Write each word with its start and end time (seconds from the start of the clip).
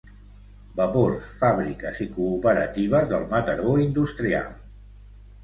Vapors, 0.77 1.27
fàbriques 1.41 1.99
i 2.07 2.07
cooperatives 2.15 3.07
del 3.13 3.29
Mataró 3.35 3.77
industrial. 3.85 4.51